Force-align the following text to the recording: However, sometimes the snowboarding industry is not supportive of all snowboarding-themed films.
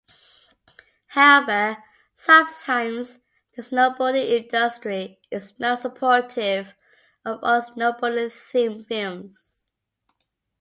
However, 1.09 1.77
sometimes 2.15 3.19
the 3.55 3.61
snowboarding 3.61 4.31
industry 4.47 5.19
is 5.29 5.53
not 5.59 5.81
supportive 5.81 6.73
of 7.23 7.37
all 7.43 7.61
snowboarding-themed 7.61 8.87
films. 8.87 9.59